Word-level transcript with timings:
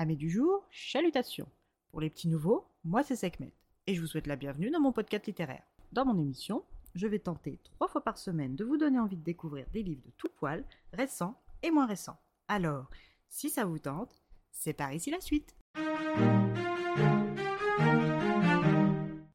Amis 0.00 0.16
du 0.16 0.30
jour, 0.30 0.64
chalutations. 0.70 1.48
Pour 1.90 2.00
les 2.00 2.08
petits 2.08 2.28
nouveaux, 2.28 2.68
moi 2.84 3.02
c'est 3.02 3.16
Sekhmet 3.16 3.52
et 3.88 3.96
je 3.96 4.00
vous 4.00 4.06
souhaite 4.06 4.28
la 4.28 4.36
bienvenue 4.36 4.70
dans 4.70 4.78
mon 4.78 4.92
podcast 4.92 5.26
littéraire. 5.26 5.64
Dans 5.90 6.04
mon 6.04 6.16
émission, 6.16 6.62
je 6.94 7.08
vais 7.08 7.18
tenter 7.18 7.58
trois 7.64 7.88
fois 7.88 8.04
par 8.04 8.16
semaine 8.16 8.54
de 8.54 8.64
vous 8.64 8.76
donner 8.76 9.00
envie 9.00 9.16
de 9.16 9.24
découvrir 9.24 9.66
des 9.72 9.82
livres 9.82 10.04
de 10.06 10.12
tout 10.16 10.28
poil, 10.36 10.64
récents 10.92 11.34
et 11.64 11.72
moins 11.72 11.86
récents. 11.86 12.16
Alors, 12.46 12.88
si 13.28 13.50
ça 13.50 13.64
vous 13.64 13.80
tente, 13.80 14.22
c'est 14.52 14.72
par 14.72 14.92
ici 14.92 15.10
la 15.10 15.20
suite. 15.20 15.56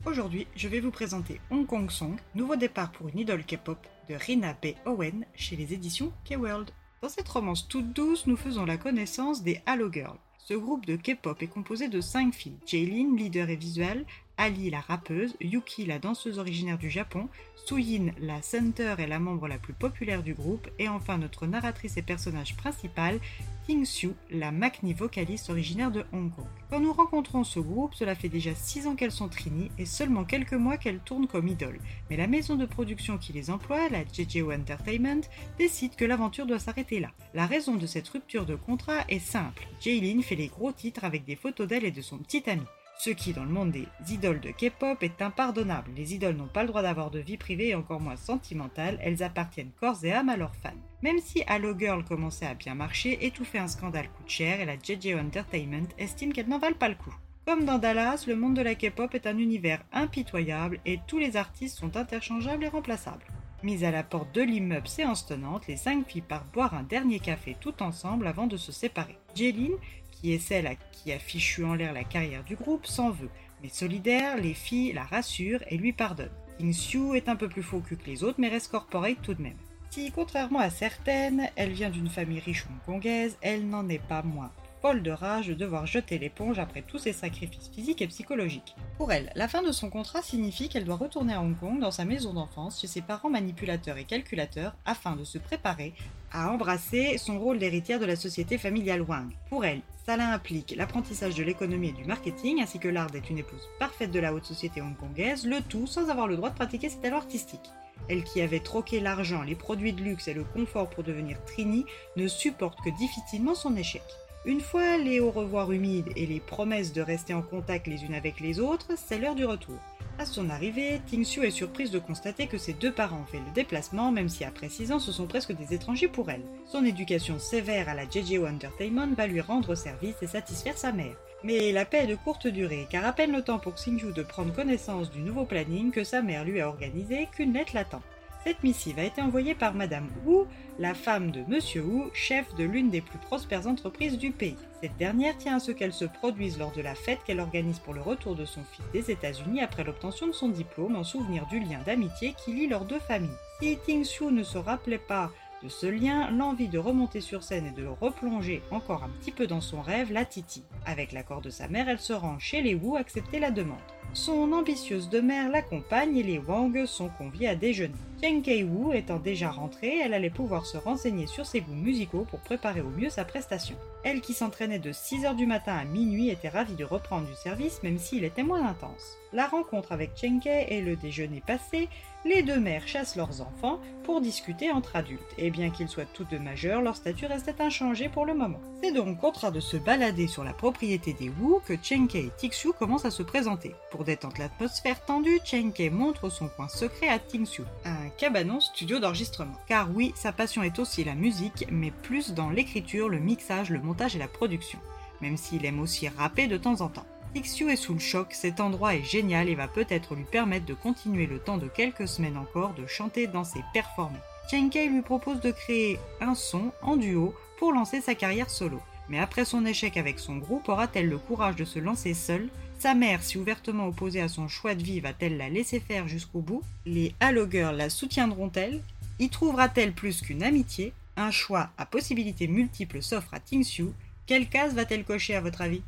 Aujourd'hui, 0.05 0.47
je 0.55 0.69
vais 0.69 0.79
vous 0.79 0.91
présenter 0.91 1.41
Hong 1.51 1.65
Kong 1.65 1.91
Song, 1.91 2.15
nouveau 2.35 2.55
départ 2.55 2.93
pour 2.93 3.09
une 3.09 3.19
idole 3.19 3.43
K-pop 3.45 3.85
de 4.07 4.15
Rina 4.15 4.53
B. 4.53 4.67
Owen 4.85 5.25
chez 5.35 5.57
les 5.57 5.73
éditions 5.73 6.13
K-World. 6.23 6.71
Dans 7.01 7.09
cette 7.09 7.27
romance 7.27 7.67
toute 7.67 7.91
douce, 7.91 8.27
nous 8.27 8.37
faisons 8.37 8.63
la 8.63 8.77
connaissance 8.77 9.43
des 9.43 9.61
Halo 9.65 9.91
Girls. 9.91 10.19
Ce 10.45 10.53
groupe 10.53 10.85
de 10.85 10.97
K-pop 10.97 11.41
est 11.41 11.47
composé 11.47 11.87
de 11.87 12.01
cinq 12.01 12.33
filles. 12.33 12.57
Jaylin, 12.65 13.15
leader 13.15 13.49
et 13.49 13.55
visuelle, 13.55 14.05
Ali, 14.37 14.69
la 14.69 14.79
rappeuse, 14.79 15.35
Yuki, 15.41 15.85
la 15.85 15.99
danseuse 15.99 16.39
originaire 16.39 16.77
du 16.77 16.89
Japon, 16.89 17.29
Suyin, 17.65 18.11
la 18.19 18.41
center 18.41 18.95
et 18.97 19.07
la 19.07 19.19
membre 19.19 19.47
la 19.47 19.57
plus 19.57 19.73
populaire 19.73 20.23
du 20.23 20.33
groupe, 20.33 20.69
et 20.79 20.89
enfin 20.89 21.17
notre 21.17 21.45
narratrice 21.45 21.97
et 21.97 22.01
personnage 22.01 22.57
principal, 22.57 23.19
Ting 23.65 23.83
Xiu, 23.83 24.13
la 24.29 24.51
Makni 24.51 24.93
vocaliste 24.93 25.49
originaire 25.49 25.91
de 25.91 26.03
Hong 26.11 26.29
Kong. 26.35 26.47
Quand 26.69 26.79
nous 26.79 26.91
rencontrons 26.91 27.43
ce 27.43 27.59
groupe, 27.59 27.93
cela 27.93 28.15
fait 28.15 28.27
déjà 28.27 28.53
6 28.53 28.87
ans 28.87 28.95
qu'elles 28.95 29.11
sont 29.11 29.29
Trini 29.29 29.69
et 29.77 29.85
seulement 29.85 30.25
quelques 30.25 30.53
mois 30.53 30.77
qu'elles 30.77 30.99
tournent 30.99 31.27
comme 31.27 31.47
idoles. 31.47 31.79
Mais 32.09 32.17
la 32.17 32.27
maison 32.27 32.55
de 32.55 32.65
production 32.65 33.17
qui 33.17 33.31
les 33.31 33.49
emploie, 33.49 33.87
la 33.89 34.03
JJO 34.03 34.51
Entertainment, 34.51 35.21
décide 35.57 35.95
que 35.95 36.05
l'aventure 36.05 36.45
doit 36.45 36.59
s'arrêter 36.59 36.99
là. 36.99 37.11
La 37.33 37.45
raison 37.45 37.75
de 37.75 37.85
cette 37.85 38.09
rupture 38.09 38.45
de 38.45 38.55
contrat 38.55 39.05
est 39.07 39.19
simple. 39.19 39.65
Jaylin 39.79 40.21
fait 40.21 40.35
les 40.35 40.47
gros 40.47 40.71
titres 40.71 41.05
avec 41.05 41.23
des 41.23 41.35
photos 41.37 41.67
d'elle 41.67 41.85
et 41.85 41.91
de 41.91 42.01
son 42.01 42.17
petit 42.17 42.49
ami. 42.49 42.63
Ce 43.03 43.09
qui, 43.09 43.33
dans 43.33 43.43
le 43.43 43.49
monde 43.49 43.71
des 43.71 43.85
idoles 44.13 44.39
de 44.39 44.51
K-pop, 44.51 45.03
est 45.03 45.21
impardonnable. 45.21 45.91
Les 45.93 46.13
idoles 46.13 46.37
n'ont 46.37 46.47
pas 46.47 46.61
le 46.61 46.69
droit 46.69 46.83
d'avoir 46.83 47.11
de 47.11 47.19
vie 47.19 47.35
privée 47.35 47.67
et 47.67 47.75
encore 47.75 47.99
moins 47.99 48.15
sentimentale, 48.15 48.97
elles 49.01 49.23
appartiennent 49.23 49.73
corps 49.77 50.05
et 50.05 50.13
âme 50.13 50.29
à 50.29 50.37
leurs 50.37 50.55
fans. 50.55 50.69
Même 51.01 51.19
si 51.19 51.43
Halo 51.47 51.77
Girl 51.77 52.05
commençait 52.05 52.45
à 52.45 52.53
bien 52.53 52.75
marcher, 52.75 53.25
étouffer 53.25 53.57
un 53.57 53.67
scandale 53.67 54.07
coûte 54.07 54.29
cher 54.29 54.61
et 54.61 54.65
la 54.65 54.77
JJO 54.77 55.19
Entertainment 55.19 55.89
estime 55.97 56.31
qu'elles 56.31 56.47
n'en 56.47 56.59
valent 56.59 56.77
pas 56.77 56.87
le 56.87 56.95
coup. 56.95 57.13
Comme 57.45 57.65
dans 57.65 57.77
Dallas, 57.77 58.23
le 58.25 58.37
monde 58.37 58.55
de 58.55 58.61
la 58.61 58.75
K-pop 58.75 59.13
est 59.13 59.27
un 59.27 59.37
univers 59.37 59.83
impitoyable 59.91 60.79
et 60.85 61.01
tous 61.05 61.19
les 61.19 61.35
artistes 61.35 61.77
sont 61.77 61.97
interchangeables 61.97 62.63
et 62.63 62.69
remplaçables. 62.69 63.25
Mises 63.63 63.83
à 63.83 63.91
la 63.91 64.03
porte 64.03 64.33
de 64.33 64.41
l'immeuble 64.41 64.87
séance 64.87 65.25
tenante, 65.25 65.67
les 65.67 65.75
cinq 65.75 66.07
filles 66.07 66.21
partent 66.21 66.53
boire 66.53 66.73
un 66.73 66.83
dernier 66.83 67.19
café 67.19 67.57
tout 67.59 67.83
ensemble 67.83 68.27
avant 68.27 68.47
de 68.47 68.55
se 68.55 68.71
séparer. 68.71 69.17
Jeline, 69.35 69.75
qui 70.23 70.31
est 70.31 70.39
celle 70.39 70.77
qui 70.93 71.11
a 71.11 71.19
fichu 71.19 71.65
en 71.65 71.75
l'air 71.75 71.91
la 71.91 72.05
carrière 72.05 72.45
du 72.45 72.55
groupe, 72.55 72.85
s'en 72.85 73.11
veut, 73.11 73.29
mais 73.61 73.67
solidaire, 73.67 74.37
les 74.37 74.53
filles 74.53 74.93
la 74.93 75.03
rassurent 75.03 75.63
et 75.67 75.75
lui 75.75 75.91
pardonnent. 75.91 76.29
King 76.57 76.73
est 77.13 77.27
un 77.27 77.35
peu 77.35 77.49
plus 77.49 77.61
faux 77.61 77.81
que 77.81 77.95
les 78.07 78.23
autres, 78.23 78.39
mais 78.39 78.47
reste 78.47 78.71
corporate 78.71 79.21
tout 79.21 79.33
de 79.33 79.41
même. 79.41 79.57
Si, 79.89 80.11
contrairement 80.11 80.59
à 80.59 80.69
certaines, 80.69 81.49
elle 81.57 81.73
vient 81.73 81.89
d'une 81.89 82.07
famille 82.07 82.39
riche 82.39 82.65
hongkongaise, 82.71 83.37
elle 83.41 83.67
n'en 83.67 83.89
est 83.89 84.01
pas 84.01 84.23
moins 84.23 84.49
folle 84.83 85.01
de 85.01 85.11
rage 85.11 85.47
de 85.47 85.53
devoir 85.53 85.85
jeter 85.85 86.19
l'éponge 86.19 86.59
après 86.59 86.81
tous 86.81 86.99
ses 86.99 87.13
sacrifices 87.13 87.69
physiques 87.73 88.01
et 88.01 88.07
psychologiques. 88.07 88.75
Pour 88.97 89.13
elle, 89.13 89.31
la 89.33 89.47
fin 89.47 89.63
de 89.63 89.71
son 89.71 89.89
contrat 89.89 90.21
signifie 90.21 90.67
qu'elle 90.67 90.83
doit 90.83 90.97
retourner 90.97 91.33
à 91.33 91.41
Hong 91.41 91.57
Kong 91.57 91.79
dans 91.79 91.89
sa 91.89 92.03
maison 92.03 92.33
d'enfance 92.33 92.81
chez 92.81 92.87
ses 92.87 93.01
parents 93.01 93.29
manipulateurs 93.29 93.97
et 93.97 94.03
calculateurs 94.03 94.75
afin 94.85 95.15
de 95.15 95.23
se 95.23 95.37
préparer 95.37 95.93
à 96.33 96.51
embrasser 96.51 97.17
son 97.17 97.39
rôle 97.39 97.59
d'héritière 97.59 98.01
de 98.01 98.05
la 98.05 98.17
société 98.17 98.57
familiale 98.57 99.03
Wang. 99.03 99.31
Pour 99.47 99.63
elle, 99.63 99.79
cela 100.05 100.33
implique 100.33 100.75
l'apprentissage 100.75 101.35
de 101.35 101.43
l'économie 101.43 101.89
et 101.89 101.93
du 101.93 102.03
marketing 102.03 102.61
ainsi 102.61 102.77
que 102.77 102.89
l'art 102.89 103.09
d'être 103.09 103.29
une 103.29 103.37
épouse 103.37 103.69
parfaite 103.79 104.11
de 104.11 104.19
la 104.19 104.33
haute 104.33 104.43
société 104.43 104.81
hongkongaise, 104.81 105.45
le 105.45 105.61
tout 105.61 105.87
sans 105.87 106.09
avoir 106.09 106.27
le 106.27 106.35
droit 106.35 106.49
de 106.49 106.55
pratiquer 106.55 106.89
ses 106.89 106.99
talents 106.99 107.19
artistiques. 107.19 107.71
Elle 108.09 108.25
qui 108.25 108.41
avait 108.41 108.59
troqué 108.59 108.99
l'argent, 108.99 109.43
les 109.43 109.55
produits 109.55 109.93
de 109.93 110.03
luxe 110.03 110.27
et 110.27 110.33
le 110.33 110.43
confort 110.43 110.89
pour 110.89 111.05
devenir 111.05 111.41
Trini 111.45 111.85
ne 112.17 112.27
supporte 112.27 112.79
que 112.83 112.89
difficilement 112.97 113.55
son 113.55 113.77
échec. 113.77 114.03
Une 114.45 114.59
fois 114.59 114.97
les 114.97 115.21
au 115.21 115.31
revoir 115.31 115.71
humides 115.71 116.11
et 116.17 116.25
les 116.25 116.41
promesses 116.41 116.91
de 116.91 117.01
rester 117.01 117.33
en 117.33 117.41
contact 117.41 117.87
les 117.87 118.03
unes 118.03 118.13
avec 118.13 118.41
les 118.41 118.59
autres, 118.59 118.89
c'est 118.97 119.17
l'heure 119.17 119.35
du 119.35 119.45
retour. 119.45 119.77
À 120.19 120.25
son 120.25 120.49
arrivée, 120.49 120.99
Tingxiu 121.09 121.45
est 121.45 121.49
surprise 121.49 121.91
de 121.91 121.99
constater 121.99 122.47
que 122.47 122.57
ses 122.57 122.73
deux 122.73 122.91
parents 122.91 123.21
ont 123.21 123.31
fait 123.31 123.37
le 123.37 123.53
déplacement, 123.55 124.11
même 124.11 124.27
si 124.27 124.43
après 124.43 124.67
6 124.67 124.91
ans 124.91 124.99
ce 124.99 125.13
sont 125.13 125.27
presque 125.27 125.53
des 125.53 125.73
étrangers 125.73 126.09
pour 126.09 126.29
elle. 126.29 126.43
Son 126.65 126.83
éducation 126.83 127.39
sévère 127.39 127.87
à 127.87 127.93
la 127.93 128.03
JJO 128.03 128.45
Entertainment 128.45 129.15
va 129.15 129.27
lui 129.27 129.39
rendre 129.39 129.75
service 129.75 130.21
et 130.21 130.27
satisfaire 130.27 130.77
sa 130.77 130.91
mère. 130.91 131.15
Mais 131.45 131.71
la 131.71 131.85
paix 131.85 132.03
est 132.03 132.07
de 132.07 132.15
courte 132.15 132.47
durée, 132.47 132.85
car 132.89 133.05
à 133.05 133.13
peine 133.13 133.31
le 133.31 133.43
temps 133.43 133.59
pour 133.59 133.75
Xingyu 133.75 134.11
de 134.11 134.23
prendre 134.23 134.53
connaissance 134.53 135.09
du 135.09 135.21
nouveau 135.21 135.45
planning 135.45 135.91
que 135.91 136.03
sa 136.03 136.21
mère 136.21 136.43
lui 136.43 136.59
a 136.59 136.67
organisé 136.67 137.29
qu'une 137.31 137.53
lettre 137.53 137.75
l'attend. 137.75 138.01
Cette 138.43 138.61
missive 138.61 138.99
a 138.99 139.05
été 139.05 139.21
envoyée 139.21 139.55
par 139.55 139.73
Madame 139.73 140.09
Wu, 140.25 140.45
la 140.77 140.93
femme 140.93 141.31
de 141.31 141.45
Monsieur 141.47 141.81
Wu, 141.81 142.09
chef 142.13 142.53
de 142.55 142.65
l'une 142.65 142.89
des 142.89 142.99
plus 142.99 143.17
prospères 143.17 143.67
entreprises 143.67 144.17
du 144.17 144.31
pays. 144.31 144.57
Cette 144.81 144.97
dernière 144.97 145.37
tient 145.37 145.55
à 145.55 145.59
ce 145.61 145.71
qu'elle 145.71 145.93
se 145.93 146.03
produise 146.03 146.59
lors 146.59 146.73
de 146.73 146.81
la 146.81 146.93
fête 146.93 147.23
qu'elle 147.23 147.39
organise 147.39 147.79
pour 147.79 147.93
le 147.93 148.01
retour 148.01 148.35
de 148.35 148.43
son 148.43 148.61
fils 148.65 148.83
des 148.91 149.11
États-Unis 149.11 149.61
après 149.61 149.85
l'obtention 149.85 150.27
de 150.27 150.33
son 150.33 150.49
diplôme 150.49 150.97
en 150.97 151.05
souvenir 151.05 151.47
du 151.47 151.61
lien 151.61 151.79
d'amitié 151.85 152.35
qui 152.43 152.51
lie 152.51 152.67
leurs 152.67 152.83
deux 152.83 152.99
familles. 152.99 153.29
Si 153.61 153.77
Ting 153.85 154.03
Xiu 154.03 154.25
ne 154.25 154.43
se 154.43 154.57
rappelait 154.57 154.97
pas 154.97 155.31
de 155.63 155.69
ce 155.69 155.87
lien, 155.87 156.29
l'envie 156.29 156.67
de 156.67 156.77
remonter 156.77 157.21
sur 157.21 157.43
scène 157.43 157.67
et 157.67 157.81
de 157.81 157.87
replonger 157.87 158.61
encore 158.71 159.05
un 159.05 159.09
petit 159.21 159.31
peu 159.31 159.47
dans 159.47 159.61
son 159.61 159.81
rêve 159.81 160.11
la 160.11 160.25
titille. 160.25 160.65
Avec 160.85 161.13
l'accord 161.13 161.39
de 161.39 161.49
sa 161.49 161.69
mère, 161.69 161.87
elle 161.87 161.99
se 161.99 162.11
rend 162.11 162.39
chez 162.39 162.61
les 162.61 162.75
Wu 162.75 162.97
accepter 162.97 163.39
la 163.39 163.51
demande. 163.51 163.79
Son 164.13 164.51
ambitieuse 164.53 165.09
demeure 165.09 165.49
l'accompagne 165.49 166.17
et 166.17 166.23
les 166.23 166.37
Wang 166.37 166.85
sont 166.85 167.09
conviés 167.09 167.47
à 167.47 167.55
déjeuner. 167.55 167.95
Chen 168.21 168.43
Kei-Wu 168.43 168.95
étant 168.95 169.17
déjà 169.17 169.49
rentrée, 169.49 169.97
elle 169.97 170.13
allait 170.13 170.29
pouvoir 170.29 170.65
se 170.65 170.77
renseigner 170.77 171.27
sur 171.27 171.45
ses 171.45 171.61
goûts 171.61 171.73
musicaux 171.73 172.25
pour 172.29 172.39
préparer 172.39 172.79
au 172.79 172.89
mieux 172.89 173.09
sa 173.09 173.25
prestation. 173.25 173.75
Elle 174.03 174.21
qui 174.21 174.33
s'entraînait 174.33 174.79
de 174.79 174.93
6h 174.93 175.35
du 175.35 175.45
matin 175.45 175.75
à 175.75 175.83
minuit 175.83 176.29
était 176.29 176.47
ravie 176.47 176.75
de 176.75 176.85
reprendre 176.85 177.27
du 177.27 177.35
service 177.35 177.81
même 177.83 177.97
s'il 177.97 178.23
était 178.23 178.43
moins 178.43 178.65
intense. 178.65 179.17
La 179.33 179.47
rencontre 179.47 179.91
avec 179.91 180.11
Chen 180.15 180.39
Kei 180.39 180.67
et 180.69 180.81
le 180.81 180.95
déjeuner 180.95 181.41
passé, 181.45 181.89
les 182.23 182.43
deux 182.43 182.59
mères 182.59 182.87
chassent 182.87 183.17
leurs 183.17 183.41
enfants 183.41 183.79
pour 184.03 184.21
discuter 184.21 184.71
entre 184.71 184.95
adultes, 184.95 185.21
et 185.37 185.49
bien 185.49 185.69
qu'ils 185.69 185.89
soient 185.89 186.05
toutes 186.05 186.29
deux 186.29 186.39
majeurs, 186.39 186.81
leur 186.81 186.95
statut 186.95 187.25
restait 187.25 187.61
inchangé 187.61 188.07
pour 188.07 188.25
le 188.25 188.33
moment. 188.33 188.61
C'est 188.81 188.93
donc 188.93 189.21
en 189.23 189.31
train 189.31 189.51
de 189.51 189.59
se 189.59 189.75
balader 189.75 190.27
sur 190.27 190.43
la 190.43 190.53
propriété 190.53 191.13
des 191.13 191.29
Wu 191.29 191.59
que 191.65 191.73
Chenke 191.81 192.15
et 192.15 192.31
Tixu 192.37 192.71
commencent 192.71 193.05
à 193.05 193.11
se 193.11 193.23
présenter. 193.23 193.75
Détendre 194.03 194.35
l'atmosphère 194.39 195.03
tendue, 195.05 195.39
Chenke 195.43 195.91
montre 195.91 196.29
son 196.29 196.47
coin 196.47 196.67
secret 196.67 197.09
à 197.09 197.19
Tixu, 197.19 197.63
un 197.85 198.09
cabanon 198.17 198.59
studio 198.59 198.99
d'enregistrement. 198.99 199.57
Car 199.67 199.89
oui, 199.93 200.13
sa 200.15 200.31
passion 200.31 200.63
est 200.63 200.79
aussi 200.79 201.03
la 201.03 201.15
musique, 201.15 201.65
mais 201.71 201.91
plus 201.91 202.33
dans 202.33 202.49
l'écriture, 202.49 203.09
le 203.09 203.19
mixage, 203.19 203.69
le 203.69 203.79
montage 203.79 204.15
et 204.15 204.19
la 204.19 204.27
production, 204.27 204.79
même 205.21 205.37
s'il 205.37 205.65
aime 205.65 205.79
aussi 205.79 206.07
rapper 206.09 206.47
de 206.47 206.57
temps 206.57 206.81
en 206.81 206.89
temps. 206.89 207.05
Xiu 207.35 207.71
est 207.71 207.75
sous 207.75 207.93
le 207.93 207.99
choc, 207.99 208.27
cet 208.33 208.59
endroit 208.59 208.95
est 208.95 209.03
génial 209.03 209.49
et 209.49 209.55
va 209.55 209.67
peut-être 209.67 210.13
lui 210.15 210.23
permettre 210.23 210.65
de 210.65 210.75
continuer 210.75 211.25
le 211.25 211.39
temps 211.39 211.57
de 211.57 211.67
quelques 211.67 212.07
semaines 212.07 212.37
encore 212.37 212.73
de 212.75 212.85
chanter, 212.85 213.25
danser, 213.25 213.63
performer. 213.73 214.19
Kei 214.49 214.87
lui 214.87 215.01
propose 215.01 215.39
de 215.39 215.51
créer 215.51 215.99
un 216.21 216.35
son 216.35 216.71
en 216.81 216.95
duo 216.95 217.33
pour 217.57 217.71
lancer 217.71 218.01
sa 218.01 218.13
carrière 218.13 218.49
solo. 218.49 218.79
Mais 219.09 219.19
après 219.19 219.45
son 219.45 219.65
échec 219.65 219.97
avec 219.97 220.19
son 220.19 220.37
groupe, 220.37 220.69
aura-t-elle 220.69 221.09
le 221.09 221.17
courage 221.17 221.55
de 221.55 221.65
se 221.65 221.79
lancer 221.79 222.13
seule? 222.13 222.49
Sa 222.83 222.95
mère, 222.95 223.23
si 223.23 223.37
ouvertement 223.37 223.87
opposée 223.87 224.19
à 224.19 224.27
son 224.27 224.49
choix 224.49 224.75
de 224.75 224.83
vie, 224.83 224.99
va-t-elle 224.99 225.37
la 225.37 225.47
laisser 225.47 225.79
faire 225.79 226.09
jusqu'au 226.09 226.41
bout? 226.41 226.63
Les 226.85 227.15
Halo 227.21 227.49
Girls 227.49 227.77
la 227.77 227.89
soutiendront-elles? 227.89 228.83
Y 229.19 229.29
trouvera-t-elle 229.29 229.93
plus 229.93 230.19
qu'une 230.19 230.43
amitié? 230.43 230.91
Un 231.15 231.31
choix 231.31 231.69
à 231.77 231.85
possibilités 231.85 232.49
multiples 232.49 233.01
s'offre 233.01 233.33
à 233.33 233.39
Tingxiu. 233.39 233.93
Quelle 234.25 234.49
case 234.49 234.73
va-t-elle 234.73 235.05
cocher 235.05 235.33
à 235.33 235.39
votre 235.39 235.61
avis? 235.61 235.81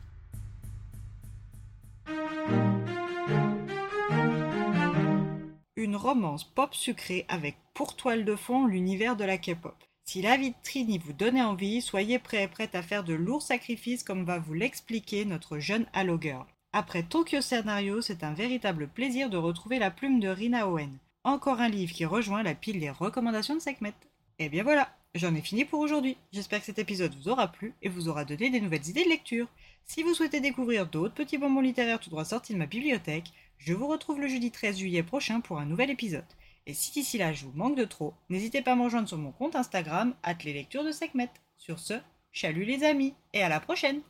Une 5.75 5.97
romance 5.97 6.45
pop 6.45 6.73
sucrée 6.73 7.25
avec 7.27 7.57
pour 7.73 7.97
toile 7.97 8.23
de 8.23 8.37
fond 8.37 8.67
l'univers 8.67 9.17
de 9.17 9.25
la 9.25 9.37
K-pop. 9.37 9.75
Si 10.05 10.21
la 10.21 10.37
Trini 10.63 10.97
vous 10.99 11.11
donnait 11.11 11.41
envie, 11.41 11.81
soyez 11.81 12.19
prêts 12.19 12.43
et 12.43 12.47
prêtes 12.47 12.73
à 12.73 12.81
faire 12.81 13.03
de 13.03 13.13
lourds 13.13 13.41
sacrifices 13.41 14.03
comme 14.03 14.23
va 14.23 14.39
vous 14.39 14.53
l'expliquer 14.53 15.25
notre 15.25 15.59
jeune 15.59 15.87
Halo 15.91 16.17
Girl. 16.21 16.45
Après 16.77 17.03
Tokyo 17.03 17.39
Scenario, 17.39 18.01
c'est 18.01 18.25
un 18.25 18.33
véritable 18.33 18.89
plaisir 18.89 19.29
de 19.29 19.37
retrouver 19.37 19.79
la 19.79 19.91
plume 19.91 20.19
de 20.19 20.27
Rina 20.27 20.67
Owen. 20.67 20.97
Encore 21.23 21.61
un 21.61 21.69
livre 21.69 21.93
qui 21.93 22.03
rejoint 22.03 22.43
la 22.43 22.53
pile 22.53 22.81
des 22.81 22.89
recommandations 22.89 23.55
de 23.55 23.61
Sekhmet. 23.61 23.93
Et 24.39 24.49
bien 24.49 24.63
voilà, 24.63 24.89
j'en 25.13 25.33
ai 25.35 25.39
fini 25.39 25.63
pour 25.63 25.79
aujourd'hui. 25.79 26.17
J'espère 26.33 26.59
que 26.59 26.65
cet 26.65 26.77
épisode 26.77 27.15
vous 27.15 27.29
aura 27.29 27.49
plu 27.49 27.73
et 27.81 27.87
vous 27.87 28.09
aura 28.09 28.25
donné 28.25 28.49
des 28.49 28.59
nouvelles 28.59 28.89
idées 28.89 29.05
de 29.05 29.09
lecture. 29.09 29.47
Si 29.85 30.03
vous 30.03 30.13
souhaitez 30.13 30.41
découvrir 30.41 30.85
d'autres 30.85 31.13
petits 31.13 31.37
bonbons 31.37 31.61
littéraires 31.61 32.01
tout 32.01 32.09
droit 32.09 32.25
sortis 32.25 32.51
de 32.51 32.57
ma 32.57 32.65
bibliothèque, 32.65 33.31
je 33.57 33.73
vous 33.73 33.87
retrouve 33.87 34.19
le 34.19 34.27
jeudi 34.27 34.51
13 34.51 34.77
juillet 34.77 35.03
prochain 35.03 35.39
pour 35.39 35.59
un 35.59 35.65
nouvel 35.65 35.89
épisode. 35.89 36.25
Et 36.67 36.73
si 36.73 36.91
d'ici 36.91 37.17
là 37.17 37.31
je 37.31 37.45
vous 37.45 37.53
manque 37.55 37.77
de 37.77 37.85
trop, 37.85 38.13
n'hésitez 38.29 38.61
pas 38.61 38.73
à 38.73 38.75
me 38.75 38.83
rejoindre 38.83 39.07
sur 39.07 39.17
mon 39.17 39.31
compte 39.31 39.55
Instagram, 39.55 40.13
les 40.43 40.51
lectures 40.51 40.83
de 40.83 40.91
Sekhmet. 40.91 41.29
Sur 41.55 41.79
ce, 41.79 41.93
chalut 42.33 42.65
les 42.65 42.83
amis, 42.83 43.13
et 43.31 43.43
à 43.43 43.47
la 43.47 43.61
prochaine. 43.61 44.01